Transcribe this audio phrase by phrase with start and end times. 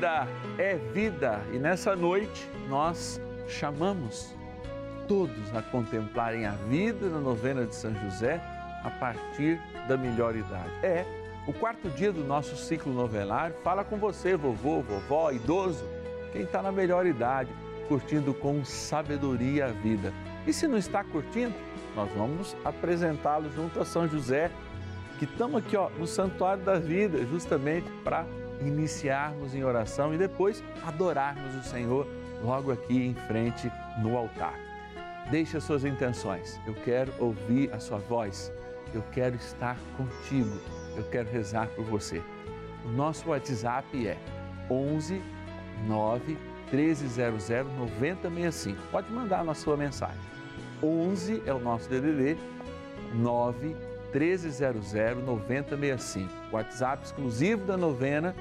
[0.00, 0.26] vida
[0.56, 4.34] é vida e nessa noite nós chamamos
[5.06, 8.40] todos a contemplarem a vida na novena de São José
[8.82, 10.70] a partir da melhor idade.
[10.82, 11.04] É,
[11.46, 15.84] o quarto dia do nosso ciclo novenário fala com você, vovô, vovó, idoso,
[16.32, 17.50] quem está na melhor idade,
[17.86, 20.14] curtindo com sabedoria a vida.
[20.46, 21.52] E se não está curtindo,
[21.94, 24.50] nós vamos apresentá-lo junto a São José,
[25.18, 28.24] que estamos aqui ó, no Santuário da Vida, justamente para
[28.60, 32.06] iniciarmos em oração e depois adorarmos o Senhor
[32.42, 34.54] logo aqui em frente no altar.
[35.30, 36.60] Deixe as suas intenções.
[36.66, 38.52] Eu quero ouvir a sua voz.
[38.92, 40.58] Eu quero estar contigo.
[40.96, 42.22] Eu quero rezar por você.
[42.84, 44.18] O nosso WhatsApp é
[44.70, 45.22] 11
[45.86, 46.36] 9
[46.72, 47.48] 1300
[47.78, 48.80] 9065.
[48.90, 50.20] Pode mandar na sua mensagem.
[50.82, 52.38] 11 é o nosso DDD
[53.14, 53.76] 9
[54.12, 54.92] 1300
[55.24, 56.28] 9065.
[56.50, 58.34] WhatsApp exclusivo da novena,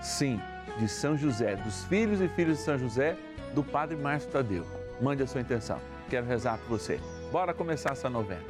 [0.00, 0.40] sim,
[0.78, 3.16] de São José, dos filhos e filhas de São José,
[3.54, 4.64] do Padre Márcio Tadeu.
[5.00, 5.78] Mande a sua intenção.
[6.08, 7.00] Quero rezar por você.
[7.30, 8.42] Bora começar essa novena.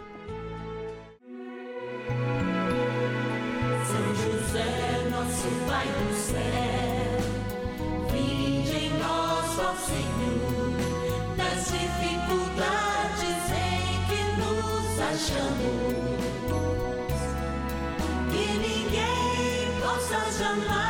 [3.86, 7.18] São José, nosso Pai do céu,
[8.10, 16.00] vinde em nós, ó Senhor, nas dificuldades em que nos achamos.
[18.30, 20.89] Que ninguém possa jamais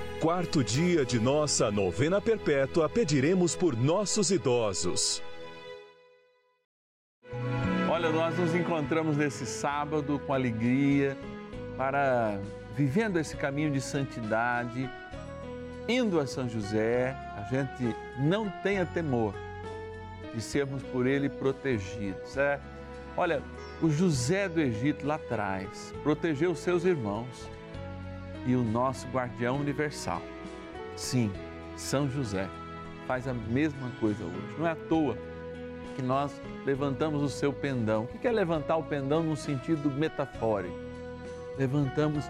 [0.21, 5.19] quarto dia de nossa novena perpétua, pediremos por nossos idosos.
[7.89, 11.17] Olha, nós nos encontramos nesse sábado com alegria
[11.75, 12.39] para
[12.75, 14.87] vivendo esse caminho de santidade,
[15.89, 19.33] indo a São José, a gente não tenha temor
[20.35, 22.37] de sermos por ele protegidos.
[22.37, 22.59] É,
[23.17, 23.41] olha,
[23.81, 27.49] o José do Egito lá atrás protegeu os seus irmãos
[28.45, 30.21] e o nosso guardião universal.
[30.95, 31.31] Sim,
[31.75, 32.47] São José
[33.07, 34.55] faz a mesma coisa hoje.
[34.57, 35.17] Não é à toa
[35.95, 36.31] que nós
[36.65, 38.03] levantamos o seu pendão.
[38.13, 40.75] O que é levantar o pendão no sentido metafórico?
[41.57, 42.25] Levantamos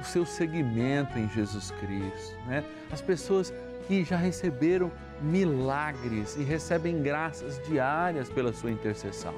[0.00, 2.36] o seu seguimento em Jesus Cristo.
[2.46, 2.64] Né?
[2.90, 3.52] As pessoas
[3.86, 4.90] que já receberam
[5.20, 9.34] milagres e recebem graças diárias pela sua intercessão.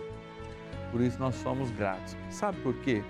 [0.91, 2.17] Por isso nós somos gratos.
[2.31, 3.03] Sabe por quê?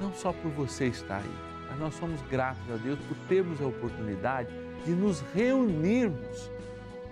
[0.00, 3.66] Não só por você estar aí, mas nós somos gratos a Deus por termos a
[3.66, 4.48] oportunidade
[4.84, 6.50] de nos reunirmos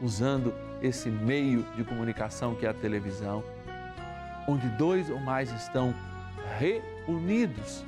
[0.01, 3.43] usando esse meio de comunicação que é a televisão,
[4.49, 5.95] onde dois ou mais estão
[6.59, 7.85] reunidos,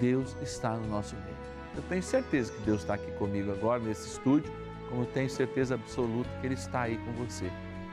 [0.00, 1.38] Deus está no nosso meio.
[1.76, 4.50] Eu tenho certeza que Deus está aqui comigo agora nesse estúdio,
[4.88, 7.50] como eu tenho certeza absoluta que Ele está aí com você.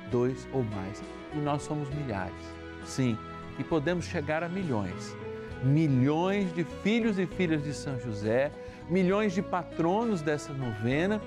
[0.09, 1.03] Dois ou mais.
[1.33, 2.33] E nós somos milhares.
[2.85, 3.17] Sim,
[3.59, 5.15] e podemos chegar a milhões.
[5.65, 8.51] Milhões de filhos e filhas de São José,
[8.87, 11.19] milhões de patronos dessa novena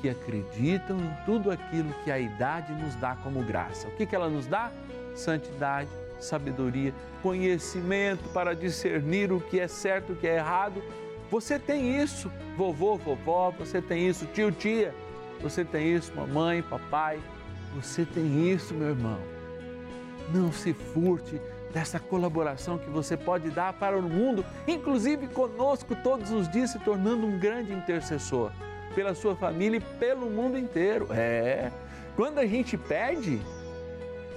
[0.00, 3.86] que acreditam em tudo aquilo que a idade nos dá como graça.
[3.88, 4.72] O que, que ela nos dá?
[5.14, 10.82] Santidade, sabedoria, conhecimento para discernir o que é certo e o que é errado.
[11.30, 14.94] Você tem isso, vovô, vovó, você tem isso, tio, tia,
[15.40, 17.20] você tem isso, mamãe, papai,
[17.74, 19.18] você tem isso, meu irmão.
[20.32, 21.40] Não se furte
[21.72, 26.78] dessa colaboração que você pode dar para o mundo, inclusive conosco todos os dias, se
[26.78, 28.52] tornando um grande intercessor
[28.94, 31.08] pela sua família e pelo mundo inteiro.
[31.10, 31.70] É,
[32.14, 33.40] Quando a gente pede,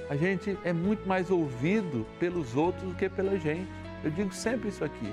[0.09, 3.69] a gente é muito mais ouvido pelos outros do que pela gente.
[4.03, 5.11] Eu digo sempre isso aqui.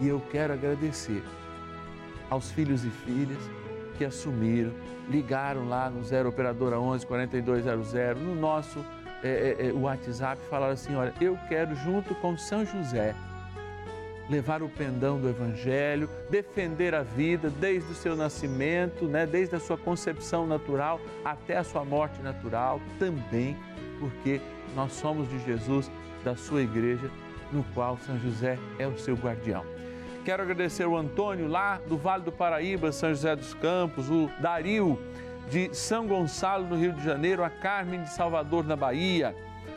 [0.00, 1.22] E eu quero agradecer
[2.28, 3.38] aos filhos e filhas
[3.96, 4.72] que assumiram,
[5.08, 8.84] ligaram lá no 0 operadora 11 4200, no nosso
[9.22, 13.14] é, é, WhatsApp, falaram assim: olha, eu quero junto com São José
[14.28, 19.60] levar o pendão do Evangelho, defender a vida desde o seu nascimento, né, desde a
[19.60, 23.56] sua concepção natural até a sua morte natural, também
[24.00, 24.40] porque
[24.74, 25.90] nós somos de Jesus,
[26.24, 27.10] da sua igreja,
[27.52, 29.64] no qual São José é o seu guardião.
[30.24, 34.98] Quero agradecer o Antônio lá do Vale do Paraíba, São José dos Campos, o Dario
[35.48, 39.34] de São Gonçalo, no Rio de Janeiro, a Carmen de Salvador, na Bahia,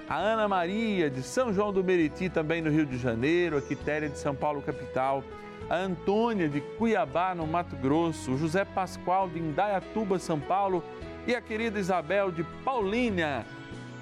[0.09, 4.09] a Ana Maria de São João do Meriti, também no Rio de Janeiro, a Quitéria
[4.09, 5.23] de São Paulo, capital,
[5.69, 10.83] a Antônia de Cuiabá, no Mato Grosso, o José Pascoal de Indaiatuba, São Paulo
[11.27, 13.45] e a querida Isabel de Paulínia,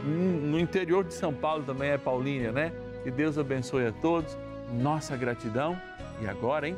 [0.01, 2.71] no interior de São Paulo também é Paulínia, né?
[3.03, 4.37] Que Deus abençoe a todos,
[4.71, 5.77] nossa gratidão.
[6.21, 6.77] E agora, hein?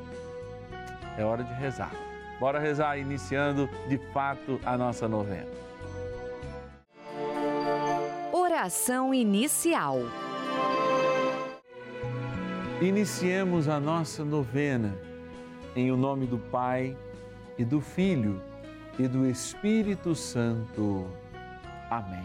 [1.18, 2.09] É hora de rezar.
[2.40, 5.50] Bora rezar, iniciando de fato a nossa novena.
[8.32, 9.98] Oração inicial.
[12.82, 14.98] Iniciemos a nossa novena
[15.76, 16.96] em o nome do Pai
[17.58, 18.42] e do Filho
[18.98, 21.08] e do Espírito Santo.
[21.90, 22.24] Amém.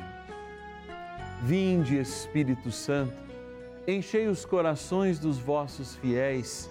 [1.42, 3.12] Vinde, Espírito Santo,
[3.86, 6.70] enchei os corações dos vossos fiéis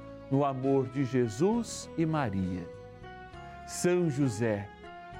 [0.31, 2.65] no amor de Jesus e Maria.
[3.67, 4.67] São José,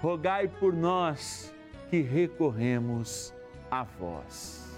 [0.02, 1.54] rogai por nós
[1.90, 3.34] que recorremos
[3.70, 4.74] a vós.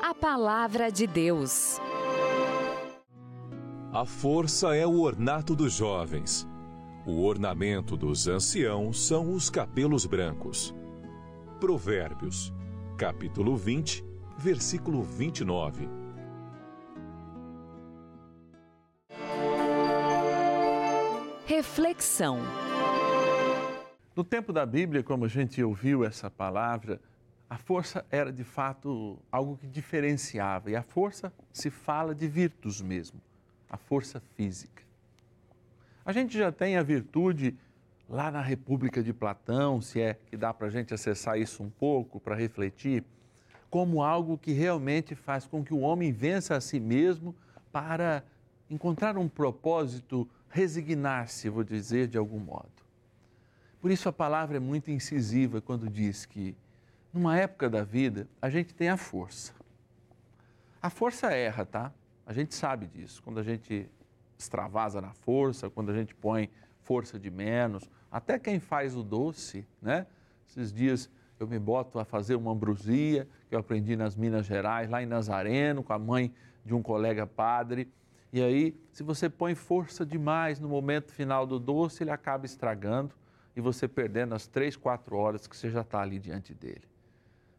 [0.00, 1.80] A palavra de Deus.
[3.92, 6.48] A força é o ornato dos jovens.
[7.04, 10.72] O ornamento dos anciãos são os cabelos brancos.
[11.58, 12.52] Provérbios,
[12.96, 14.04] capítulo 20,
[14.38, 16.01] versículo 29.
[21.54, 22.38] Reflexão.
[24.16, 26.98] No tempo da Bíblia, como a gente ouviu essa palavra,
[27.50, 32.80] a força era de fato algo que diferenciava, e a força se fala de virtus
[32.80, 33.20] mesmo,
[33.68, 34.82] a força física.
[36.06, 37.54] A gente já tem a virtude
[38.08, 41.68] lá na República de Platão, se é que dá para a gente acessar isso um
[41.68, 43.04] pouco, para refletir,
[43.68, 47.36] como algo que realmente faz com que o homem vença a si mesmo
[47.70, 48.24] para
[48.70, 52.70] encontrar um propósito, resignar-se, vou dizer, de algum modo.
[53.80, 56.54] Por isso a palavra é muito incisiva quando diz que,
[57.12, 59.54] numa época da vida, a gente tem a força.
[60.80, 61.92] A força erra, tá?
[62.26, 63.22] A gente sabe disso.
[63.22, 63.90] Quando a gente
[64.38, 66.50] extravasa na força, quando a gente põe
[66.82, 70.06] força de menos, até quem faz o doce, né?
[70.46, 74.90] Esses dias eu me boto a fazer uma ambrosia, que eu aprendi nas Minas Gerais,
[74.90, 76.32] lá em Nazareno, com a mãe
[76.64, 77.90] de um colega padre.
[78.32, 83.14] E aí, se você põe força demais no momento final do doce, ele acaba estragando
[83.54, 86.82] e você perdendo as três, quatro horas que você já está ali diante dele.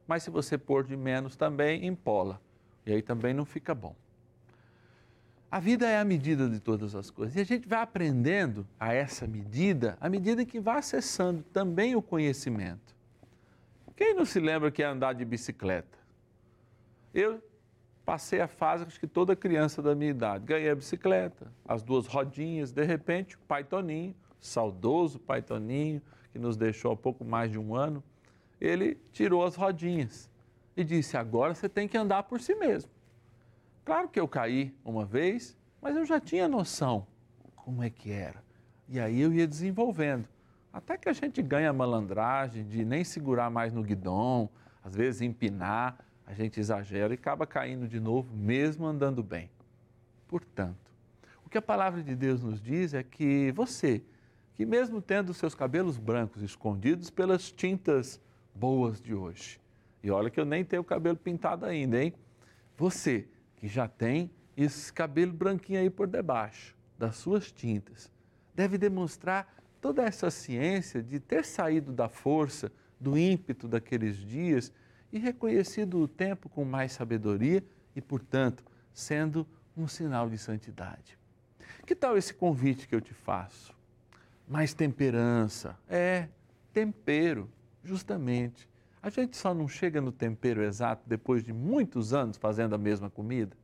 [0.07, 2.41] Mas se você pôr de menos também, empola.
[2.85, 3.95] E aí também não fica bom.
[5.49, 7.35] A vida é a medida de todas as coisas.
[7.35, 12.01] E a gente vai aprendendo a essa medida à medida que vai acessando também o
[12.01, 12.95] conhecimento.
[13.95, 15.99] Quem não se lembra que é andar de bicicleta?
[17.13, 17.39] Eu
[18.05, 20.45] passei a fase, acho que toda criança da minha idade.
[20.45, 26.39] Ganhei a bicicleta, as duas rodinhas, de repente, o pai Toninho, saudoso pai Toninho, que
[26.39, 28.03] nos deixou há pouco mais de um ano,
[28.59, 30.29] ele tirou as rodinhas
[30.75, 32.91] e disse: agora você tem que andar por si mesmo.
[33.85, 37.05] Claro que eu caí uma vez, mas eu já tinha noção
[37.55, 38.43] como é que era.
[38.89, 40.27] E aí eu ia desenvolvendo.
[40.71, 44.49] Até que a gente ganha a malandragem de nem segurar mais no guidão,
[44.83, 49.49] às vezes empinar, a gente exagera e acaba caindo de novo, mesmo andando bem.
[50.27, 50.91] Portanto,
[51.45, 54.01] o que a palavra de Deus nos diz é que você,
[54.55, 58.19] que mesmo tendo seus cabelos brancos escondidos pelas tintas
[58.55, 59.59] boas de hoje,
[60.01, 62.13] e olha que eu nem tenho o cabelo pintado ainda, hein?
[62.77, 68.11] Você que já tem esse cabelo branquinho aí por debaixo das suas tintas,
[68.53, 74.71] deve demonstrar toda essa ciência de ter saído da força, do ímpeto daqueles dias
[75.13, 77.63] e reconhecido o tempo com mais sabedoria
[77.95, 81.15] e, portanto, sendo um sinal de santidade.
[81.85, 83.75] Que tal esse convite que eu te faço?
[84.47, 85.77] Mais temperança.
[85.87, 86.27] É,
[86.73, 87.47] tempero,
[87.83, 88.67] justamente.
[89.03, 93.09] A gente só não chega no tempero exato depois de muitos anos fazendo a mesma
[93.09, 93.55] comida.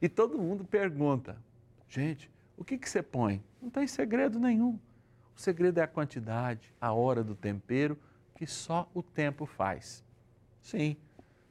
[0.00, 1.36] E todo mundo pergunta:
[1.90, 3.44] gente, o que, que você põe?
[3.60, 4.78] Não tem segredo nenhum.
[5.36, 7.98] O segredo é a quantidade, a hora do tempero,
[8.34, 10.05] que só o tempo faz.
[10.66, 10.96] Sim,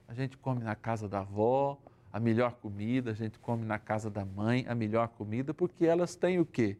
[0.08, 1.80] a gente come na casa da avó
[2.12, 6.16] a melhor comida, a gente come na casa da mãe a melhor comida, porque elas
[6.16, 6.78] têm o quê?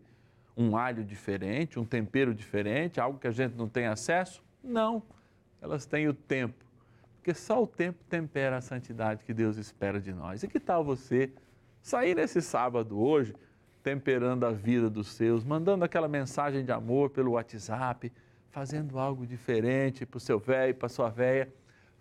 [0.56, 4.44] Um alho diferente, um tempero diferente, algo que a gente não tem acesso?
[4.64, 5.02] Não
[5.62, 6.64] elas têm o tempo.
[7.18, 10.44] Porque só o tempo tempera a santidade que Deus espera de nós.
[10.44, 11.32] E que tal você
[11.82, 13.34] sair nesse sábado hoje,
[13.82, 18.12] temperando a vida dos seus, mandando aquela mensagem de amor pelo WhatsApp,
[18.52, 21.52] fazendo algo diferente para o seu velho, para a sua velha,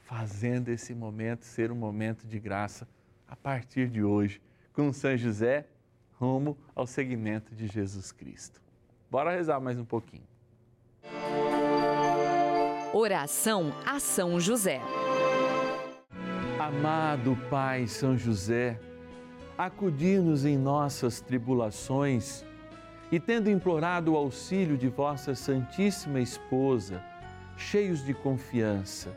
[0.05, 2.87] fazendo esse momento ser um momento de graça
[3.27, 4.41] a partir de hoje,
[4.73, 5.67] com São José,
[6.21, 8.63] rumo ao seguimento de Jesus Cristo.
[9.11, 10.27] Bora rezar mais um pouquinho.
[12.93, 14.81] Oração a São José.
[16.59, 18.79] Amado Pai São José,
[19.59, 22.45] acudir-nos em nossas tribulações
[23.11, 27.03] e, tendo implorado o auxílio de vossa Santíssima Esposa,
[27.57, 29.17] cheios de confiança,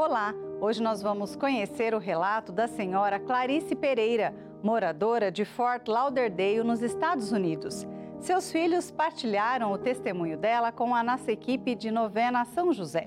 [0.00, 6.62] Olá, hoje nós vamos conhecer o relato da senhora Clarice Pereira, moradora de Fort Lauderdale,
[6.62, 7.84] nos Estados Unidos.
[8.20, 13.06] Seus filhos partilharam o testemunho dela com a nossa equipe de novena São José.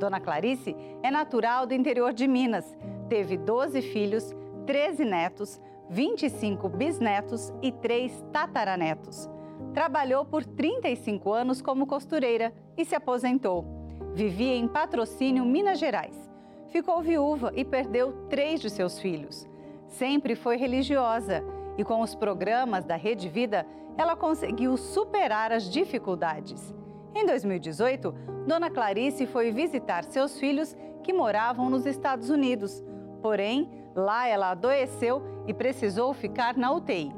[0.00, 0.74] Dona Clarice
[1.04, 2.76] é natural do interior de Minas.
[3.08, 4.34] Teve 12 filhos,
[4.66, 9.30] 13 netos, 25 bisnetos e 3 tataranetos.
[9.72, 13.83] Trabalhou por 35 anos como costureira e se aposentou.
[14.14, 16.30] Vivia em patrocínio Minas Gerais.
[16.68, 19.46] Ficou viúva e perdeu três de seus filhos.
[19.86, 21.44] Sempre foi religiosa
[21.76, 26.74] e, com os programas da Rede Vida, ela conseguiu superar as dificuldades.
[27.14, 28.12] Em 2018,
[28.46, 32.82] Dona Clarice foi visitar seus filhos que moravam nos Estados Unidos.
[33.22, 37.12] Porém, lá ela adoeceu e precisou ficar na UTI.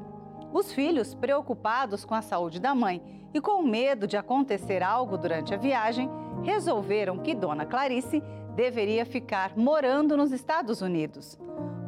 [0.53, 3.03] Os filhos, preocupados com a saúde da mãe
[3.33, 6.11] e com medo de acontecer algo durante a viagem,
[6.43, 8.23] resolveram que Dona Clarice
[8.55, 11.39] deveria ficar morando nos Estados Unidos.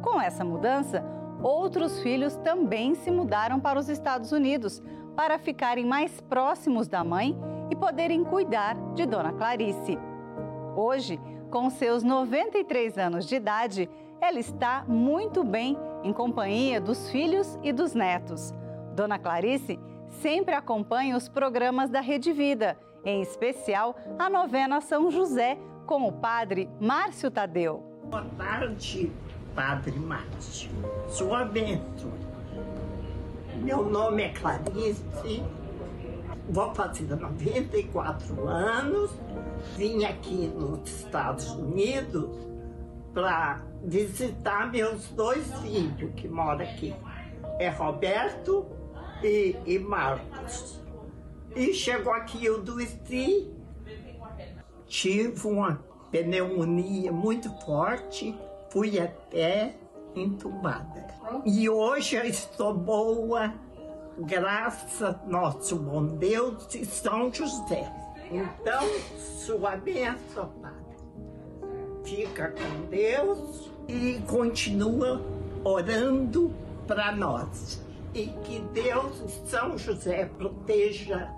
[0.01, 1.03] Com essa mudança,
[1.41, 4.81] outros filhos também se mudaram para os Estados Unidos
[5.15, 7.37] para ficarem mais próximos da mãe
[7.69, 9.97] e poderem cuidar de Dona Clarice.
[10.75, 13.89] Hoje, com seus 93 anos de idade,
[14.21, 18.53] ela está muito bem em companhia dos filhos e dos netos.
[18.95, 19.79] Dona Clarice
[20.09, 26.11] sempre acompanha os programas da Rede Vida, em especial a novena São José, com o
[26.11, 27.83] padre Márcio Tadeu.
[28.05, 29.11] Boa tarde,
[29.55, 30.69] Padre Márcio.
[31.07, 32.11] Sua bênção.
[33.55, 35.43] Meu nome é Clarice,
[36.49, 39.11] vou fazer 94 anos.
[39.75, 42.29] Vim aqui nos Estados Unidos
[43.13, 46.95] para visitar meus dois filhos que moram aqui.
[47.59, 48.65] É Roberto
[49.23, 50.79] e, e Marcos.
[51.55, 53.51] E chegou aqui eu adoeci,
[54.87, 58.35] tive uma pneumonia muito forte,
[58.69, 59.75] fui até
[60.15, 61.07] entubada.
[61.45, 63.53] E hoje eu estou boa,
[64.19, 67.91] graças a nosso bom Deus e São José.
[68.31, 68.87] Então,
[69.17, 70.79] sua bênção, Padre.
[72.03, 75.21] Fica com Deus e continua
[75.63, 76.53] orando
[76.87, 77.81] para nós.
[78.13, 81.31] E que Deus e São José proteja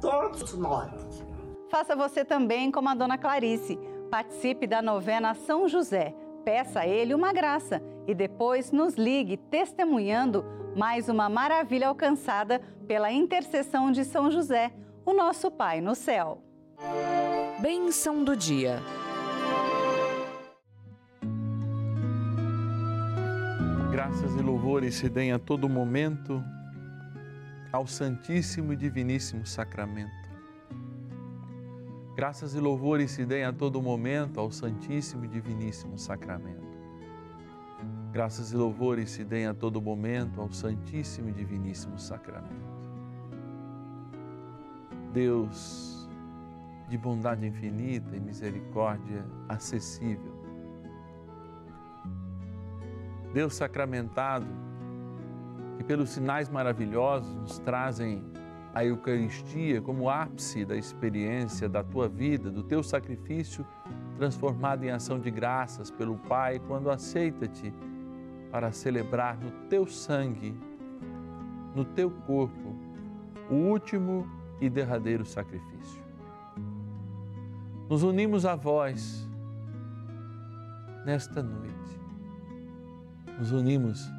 [0.00, 1.24] todos nós.
[1.70, 3.78] Faça você também como a Dona Clarice.
[4.10, 6.14] Participe da novena São José.
[6.44, 10.44] Peça a ele uma graça e depois nos ligue testemunhando
[10.76, 14.72] mais uma maravilha alcançada pela intercessão de São José,
[15.04, 16.42] o nosso Pai no céu.
[17.60, 18.80] Bênção do dia.
[23.90, 26.44] Graças e louvores se deem a todo momento
[27.72, 30.26] ao Santíssimo e Diviníssimo Sacramento.
[32.14, 36.64] Graças e louvores se deem a todo momento ao Santíssimo e Diviníssimo Sacramento.
[38.12, 42.76] Graças e louvores se deem a todo momento ao Santíssimo e Diviníssimo Sacramento.
[45.12, 46.08] Deus
[46.88, 50.32] de bondade infinita e misericórdia acessível,
[53.34, 54.46] Deus sacramentado,
[55.76, 58.24] que pelos sinais maravilhosos nos trazem
[58.74, 63.66] a Eucaristia como ápice da experiência da tua vida, do teu sacrifício
[64.16, 67.72] transformado em ação de graças pelo Pai quando aceita-te
[68.50, 70.54] para celebrar no teu sangue,
[71.74, 72.74] no teu corpo,
[73.50, 74.26] o último
[74.60, 76.02] e derradeiro sacrifício.
[77.88, 79.26] Nos unimos a vós
[81.04, 81.76] nesta noite
[83.38, 84.10] nos unimos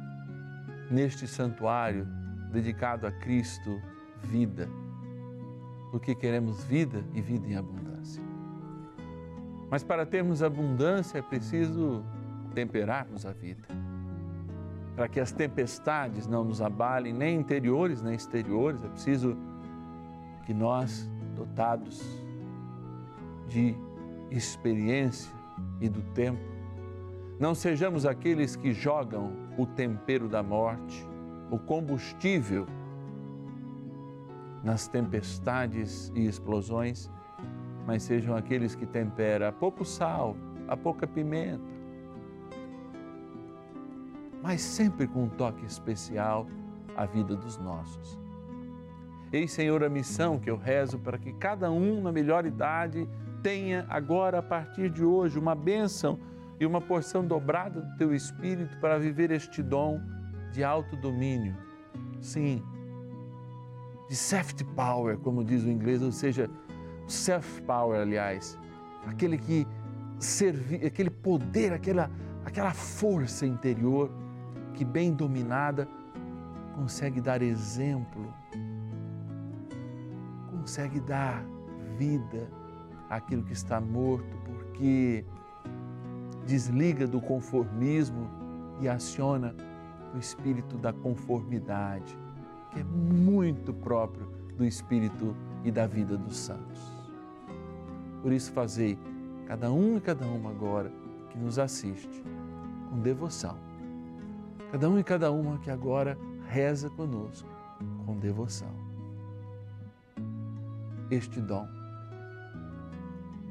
[0.90, 2.06] neste santuário
[2.50, 3.80] dedicado a Cristo,
[4.22, 4.68] vida,
[5.90, 8.22] porque queremos vida e vida em abundância.
[9.70, 12.04] Mas para termos abundância é preciso
[12.54, 13.68] temperarmos a vida,
[14.96, 19.36] para que as tempestades não nos abalem, nem interiores nem exteriores, é preciso
[20.44, 22.02] que nós, dotados
[23.46, 23.76] de
[24.30, 25.32] experiência
[25.80, 26.57] e do tempo,
[27.38, 31.06] não sejamos aqueles que jogam o tempero da morte,
[31.50, 32.66] o combustível
[34.62, 37.10] nas tempestades e explosões,
[37.86, 41.62] mas sejam aqueles que temperam a pouco sal, a pouca pimenta,
[44.42, 46.46] mas sempre com um toque especial
[46.96, 48.18] a vida dos nossos.
[49.32, 53.08] Eis, Senhor, a missão que eu rezo para que cada um, na melhor idade,
[53.42, 56.18] tenha agora, a partir de hoje, uma bênção
[56.60, 60.00] e uma porção dobrada do teu espírito para viver este dom
[60.52, 61.56] de autodomínio.
[62.20, 62.62] Sim,
[64.08, 66.50] de soft power, como diz o inglês, ou seja,
[67.06, 68.58] self power, aliás,
[69.06, 69.66] aquele que
[70.18, 72.10] serve, aquele poder, aquela
[72.44, 74.10] aquela força interior
[74.72, 75.86] que bem dominada
[76.74, 78.32] consegue dar exemplo
[80.68, 81.42] consegue dar
[81.96, 82.46] vida
[83.08, 85.24] àquilo que está morto, porque
[86.48, 88.26] desliga do conformismo
[88.80, 89.54] e aciona
[90.14, 92.18] o espírito da conformidade,
[92.72, 96.80] que é muito próprio do espírito e da vida dos santos.
[98.22, 98.98] Por isso, fazei
[99.46, 100.90] cada um e cada uma agora
[101.28, 102.24] que nos assiste
[102.88, 103.58] com devoção.
[104.72, 106.16] Cada um e cada uma que agora
[106.48, 107.48] reza conosco
[108.06, 108.72] com devoção.
[111.10, 111.68] Este dom.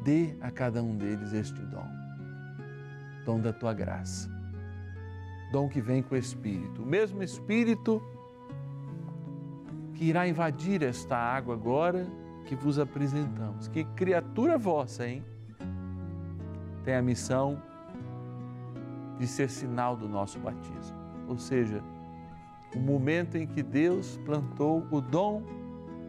[0.04, 2.07] Dê a cada um deles este dom.
[3.28, 4.30] Dom da tua graça.
[5.52, 6.82] Dom que vem com o Espírito.
[6.82, 8.02] O mesmo Espírito
[9.96, 12.08] que irá invadir esta água agora
[12.46, 13.68] que vos apresentamos.
[13.68, 15.26] Que criatura vossa, hein?
[16.86, 17.62] Tem a missão
[19.20, 20.96] de ser sinal do nosso batismo.
[21.28, 21.84] Ou seja,
[22.74, 25.44] o momento em que Deus plantou o dom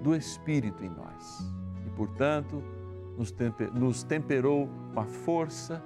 [0.05, 1.53] do Espírito em nós.
[1.85, 2.63] E, portanto,
[3.75, 5.83] nos temperou com a força,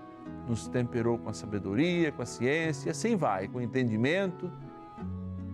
[0.49, 4.51] nos temperou com a sabedoria, com a ciência, assim vai, com o entendimento,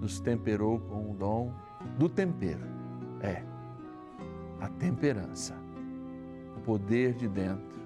[0.00, 1.52] nos temperou com o dom
[1.98, 2.66] do tempero.
[3.20, 3.42] É,
[4.60, 5.54] a temperança,
[6.56, 7.78] o poder de dentro,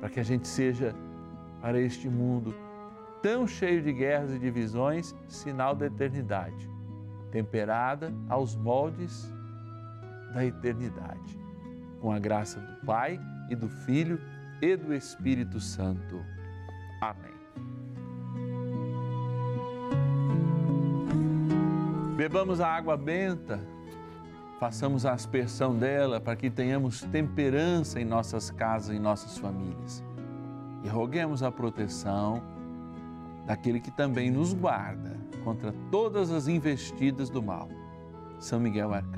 [0.00, 0.94] para que a gente seja
[1.60, 2.54] para este mundo
[3.20, 6.70] tão cheio de guerras e divisões, sinal da eternidade,
[7.30, 9.32] temperada aos moldes
[10.32, 11.38] da eternidade,
[12.00, 14.20] com a graça do Pai e do Filho
[14.60, 16.24] e do Espírito Santo.
[17.00, 17.38] Amém.
[22.16, 23.60] Bebamos a água benta,
[24.58, 30.04] façamos a aspersão dela para que tenhamos temperança em nossas casas e nossas famílias.
[30.82, 32.42] E roguemos a proteção
[33.46, 37.68] daquele que também nos guarda contra todas as investidas do mal.
[38.38, 39.17] São Miguel Arcanjo.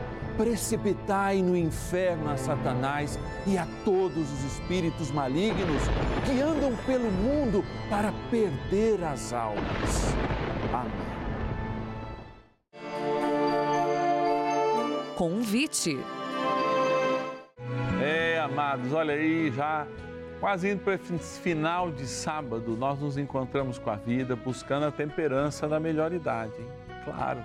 [0.41, 5.83] precipitai no inferno a Satanás e a todos os espíritos malignos
[6.25, 10.15] que andam pelo mundo para perder as almas.
[10.73, 10.91] Amém.
[15.15, 15.99] Convite.
[18.01, 19.85] É, amados, olha aí, já
[20.39, 24.91] quase indo para esse final de sábado, nós nos encontramos com a vida, buscando a
[24.91, 26.67] temperança da melhor idade, hein?
[27.05, 27.39] claro.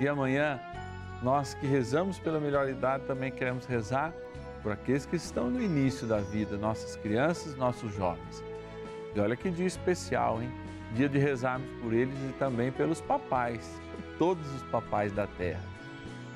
[0.00, 0.58] E amanhã,
[1.22, 4.12] nós que rezamos pela melhor idade, também queremos rezar
[4.62, 8.42] por aqueles que estão no início da vida, nossas crianças, nossos jovens.
[9.14, 10.50] E olha que dia especial, hein?
[10.92, 15.62] Dia de rezarmos por eles e também pelos papais, por todos os papais da terra.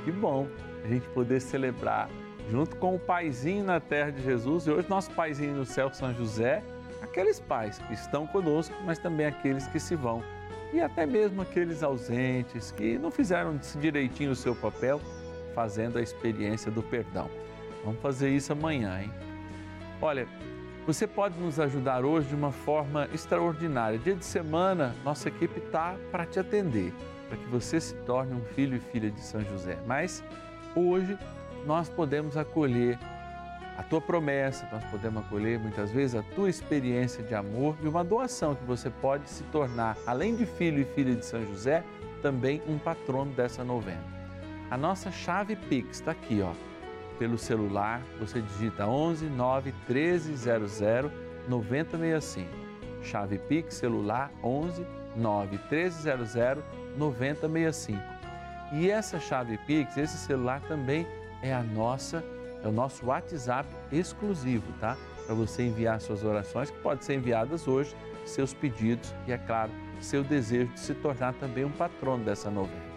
[0.05, 0.49] Que bom
[0.85, 2.09] a gente poder celebrar
[2.51, 6.13] junto com o paizinho na terra de Jesus e hoje nosso paizinho no céu, São
[6.15, 6.63] José,
[7.03, 10.23] aqueles pais que estão conosco, mas também aqueles que se vão
[10.73, 15.01] e até mesmo aqueles ausentes que não fizeram direitinho o seu papel,
[15.55, 17.29] fazendo a experiência do perdão.
[17.85, 19.11] Vamos fazer isso amanhã, hein?
[20.01, 20.27] Olha,
[20.87, 23.99] você pode nos ajudar hoje de uma forma extraordinária.
[23.99, 26.93] Dia de semana, nossa equipe está para te atender,
[27.29, 29.79] para que você se torne um filho e filha de São José.
[29.87, 30.23] Mas
[30.75, 31.19] hoje
[31.67, 32.99] nós podemos acolher
[33.81, 38.05] a tua promessa, nós podemos acolher muitas vezes a tua experiência de amor e uma
[38.05, 41.83] doação que você pode se tornar, além de filho e filha de São José,
[42.21, 44.05] também um patrono dessa novena.
[44.71, 46.53] A nossa chave Pix está aqui, ó.
[47.19, 51.11] Pelo celular, você digita 11 9 1300
[51.49, 52.51] 9065.
[53.03, 56.63] Chave Pix celular 11 9 1300
[56.99, 57.99] 9065.
[58.75, 61.07] E essa chave Pix, esse celular também
[61.43, 62.23] é a nossa,
[62.63, 64.97] é o nosso WhatsApp exclusivo, tá?
[65.27, 67.95] Para você enviar suas orações, que podem ser enviadas hoje,
[68.25, 69.71] seus pedidos e, é claro,
[70.01, 72.91] seu desejo de se tornar também um patrono dessa novena.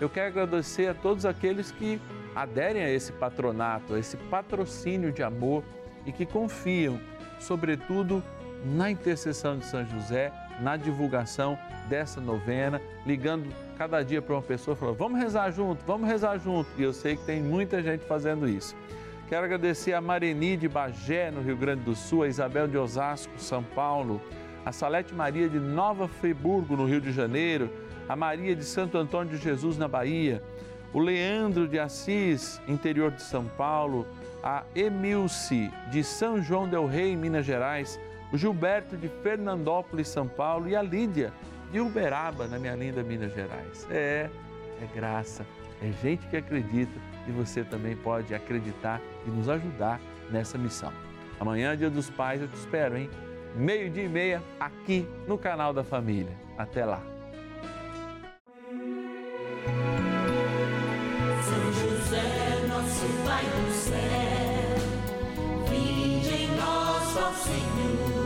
[0.00, 2.00] Eu quero agradecer a todos aqueles que
[2.34, 5.64] aderem a esse patronato, a esse patrocínio de amor
[6.04, 7.00] e que confiam,
[7.40, 8.22] sobretudo,
[8.64, 14.76] na intercessão de São José, na divulgação dessa novena, ligando cada dia para uma pessoa
[14.76, 16.68] falando: vamos rezar junto, vamos rezar junto.
[16.76, 18.74] E eu sei que tem muita gente fazendo isso.
[19.28, 23.32] Quero agradecer a Mareni de Bagé, no Rio Grande do Sul, a Isabel de Osasco,
[23.38, 24.22] São Paulo,
[24.64, 27.68] a Salete Maria de Nova Friburgo, no Rio de Janeiro,
[28.08, 30.42] a Maria de Santo Antônio de Jesus, na Bahia,
[30.92, 34.06] o Leandro de Assis, interior de São Paulo,
[34.42, 37.98] a Emilce de São João del Rei, Minas Gerais,
[38.36, 41.32] Gilberto de Fernandópolis, São Paulo e a Lídia
[41.70, 43.86] de Uberaba, na minha linda Minas Gerais.
[43.90, 44.28] É,
[44.80, 45.46] é graça,
[45.82, 50.92] é gente que acredita e você também pode acreditar e nos ajudar nessa missão.
[51.38, 53.10] Amanhã, dia dos pais, eu te espero, hein?
[53.54, 56.32] Meio-dia e meia, aqui no canal da Família.
[56.56, 57.02] Até lá.
[63.24, 63.96] Pai do céu,
[65.68, 68.25] vinde em nós, ó Senhor,